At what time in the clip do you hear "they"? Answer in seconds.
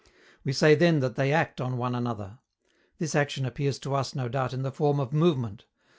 1.15-1.31